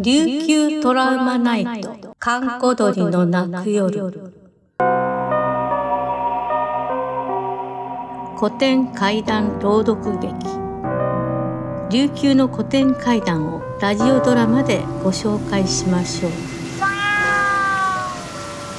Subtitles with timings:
[0.00, 2.14] 琉球トラウマナイト。
[2.20, 4.12] 閑古鳥の鳴く夜。
[8.38, 10.32] 古典怪談朗読劇。
[11.90, 16.32] 琉球の古典怪談をラジオドラマでご紹介しましょう。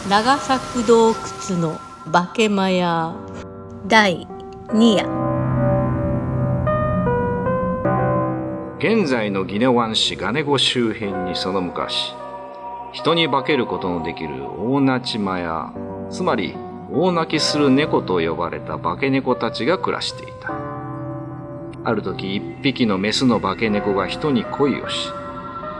[0.09, 1.15] 長作洞窟
[1.59, 1.77] の
[2.11, 3.13] 化けマヤ
[3.85, 4.25] 第
[4.71, 5.03] 2夜
[8.77, 12.13] 現在のギネワン市ガネゴ周辺にその昔
[12.91, 15.73] 人に化けることのできる大ナチマや
[16.11, 16.55] つまり
[16.91, 20.53] 大泣きする猫と呼ばれた化け猫たちが暮らしていた。
[21.83, 25.09] ある時一匹のメスの化け猫が人に恋をし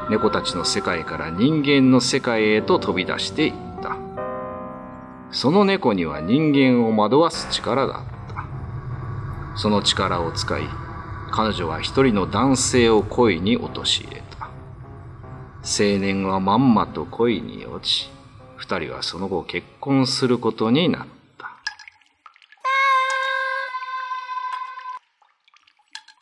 [0.10, 3.98] 猫たちの世界から人間の世界へと飛び出していった。
[5.30, 8.19] その猫には人間を惑わす力があった。
[9.56, 10.64] その力を使い
[11.32, 14.50] 彼女は一人の男性を恋に陥れた。
[15.62, 18.10] 青年はまんまと恋に落ち、
[18.58, 21.50] 二人はその後結婚することになった。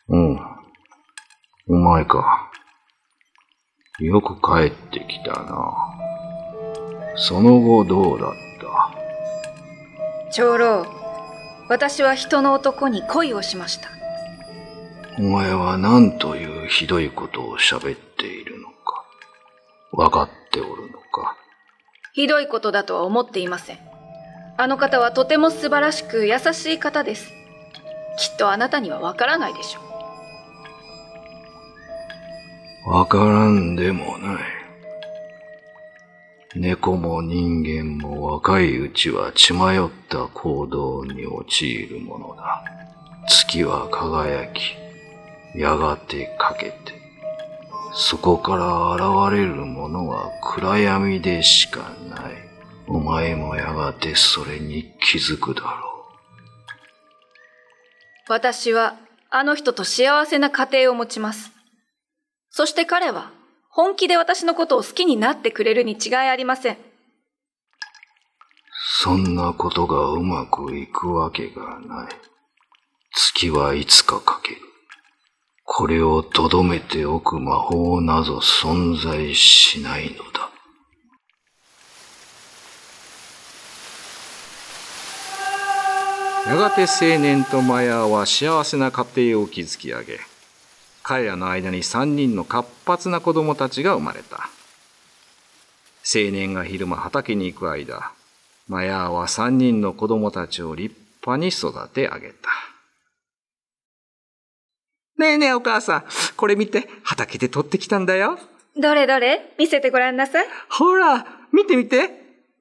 [0.09, 0.39] うん。
[1.70, 2.52] お前か。
[4.00, 5.73] よく帰ってきたな。
[7.16, 10.31] その後どうだった？
[10.31, 10.86] 長老、
[11.70, 13.90] 私は人の男に恋をしました。
[15.20, 19.06] お前は何というひどいことを喋っているのか、
[19.92, 21.36] 分かっておるのか？
[22.14, 23.80] ひどいことだとは思っていません。
[24.58, 27.32] あの方はとても素晴らしく優しい方です。
[28.18, 29.82] きっとあなたにはわからないでしょ
[32.88, 32.90] う。
[32.92, 34.56] わからんでもない。
[36.59, 42.64] 猫も人間も若いうちは血迷った行動に陥るものだ。
[43.27, 44.75] 月は輝き、
[45.55, 46.75] やがてかけて、
[47.94, 52.48] そこから現れるものは暗闇でしかない。
[52.87, 55.67] お前もやがてそれに気づくだろう。
[58.30, 58.95] 私は
[59.30, 61.52] あの人と幸せな家庭を持ちます。
[62.49, 63.32] そして彼は
[63.77, 66.77] 本気で私のことを好きになってくれるに違いありません。
[69.04, 72.15] そんなことがうまくいくわけがない。
[73.14, 74.61] 月はいつかかける。
[75.64, 80.49] これをとどめておく魔法など存在しないのだ。
[86.48, 90.20] やがて青年とマヤは幸せな家庭を築き上げ、
[91.08, 94.50] 彼らの間に三人の活発な子供たちが生まれた。
[96.04, 98.12] 青年が昼間畑に行く間、
[98.68, 100.94] マヤは三人の子供たちを立
[101.26, 102.50] 派に育て上げた。
[105.18, 106.04] ねえねえお母さん、
[106.36, 108.38] これ見て、畑で取ってきたんだよ。
[108.76, 110.45] どれどれ見せてごらんなさい。
[110.70, 112.10] ほら、見て見て。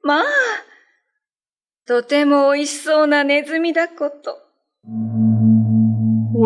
[0.03, 0.23] まあ、
[1.85, 4.37] とても美味しそうなネズミだこと。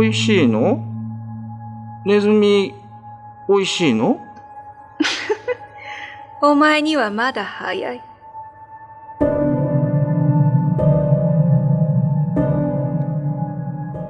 [0.01, 0.90] 美味しいの？
[2.03, 2.73] ネズミ、
[3.47, 4.19] 美味しいの？
[6.41, 8.01] お前にはまだ早い。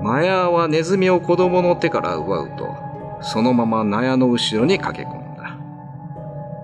[0.02, 2.74] マヤはネズミを子供の手から奪うと、
[3.20, 5.58] そのまま納屋の後ろに駆け込んだ。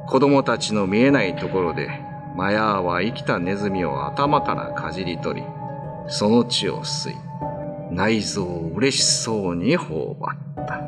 [0.08, 1.90] 子供たちの見えないところで、
[2.38, 5.48] マヤは生きたネズミを頭からかじり取り、
[6.08, 7.16] その血を吸い、
[7.92, 10.82] 内臓を嬉しそうに頬張った。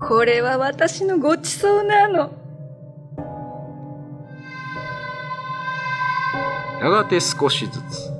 [0.00, 2.32] これは私のごちそうなの。
[6.80, 8.12] やがて少しずつ、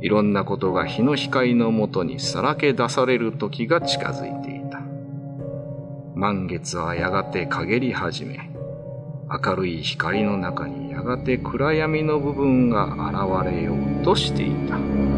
[0.00, 4.80] いろんなことが日の光のもとにさらけ出される時が近づいていた。
[6.14, 8.50] 満月はやがて陰り始め、
[9.28, 15.11] 明るい光の中にやがて暗闇の部分が現れようとしていた。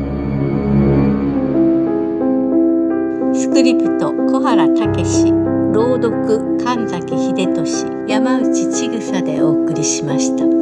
[3.44, 5.31] スクリプト小原武史
[5.75, 10.54] 朗読神崎秀俊山内千草でお送りしました。